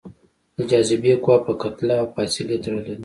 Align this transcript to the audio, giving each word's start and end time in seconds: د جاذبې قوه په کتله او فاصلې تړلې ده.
د 0.55 0.57
جاذبې 0.69 1.13
قوه 1.23 1.37
په 1.45 1.53
کتله 1.61 1.95
او 2.01 2.07
فاصلې 2.13 2.57
تړلې 2.63 2.83
ده. 2.85 2.93